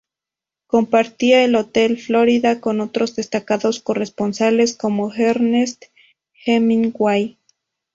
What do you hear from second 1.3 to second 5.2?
el Hotel Florida con otros destacados corresponsales, como